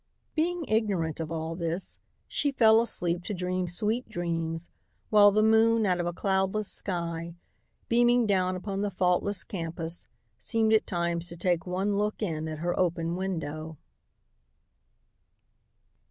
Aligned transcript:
Being 0.33 0.65
ignorant 0.67 1.19
of 1.19 1.31
all 1.31 1.53
this, 1.55 1.99
she 2.27 2.51
fell 2.51 2.81
asleep 2.81 3.23
to 3.25 3.35
dream 3.35 3.67
sweet 3.67 4.09
dreams 4.09 4.67
while 5.11 5.29
the 5.29 5.43
moon 5.43 5.85
out 5.85 5.99
of 5.99 6.07
a 6.07 6.11
cloudless 6.11 6.67
sky, 6.71 7.35
beaming 7.87 8.25
down 8.25 8.55
upon 8.55 8.81
the 8.81 8.89
faultless 8.89 9.43
campus, 9.43 10.07
seemed 10.39 10.73
at 10.73 10.87
times 10.87 11.27
to 11.27 11.37
take 11.37 11.67
one 11.67 11.99
look 11.99 12.19
in 12.23 12.47
at 12.47 12.57
her 12.65 12.79
open 12.79 13.15
window. 13.15 13.77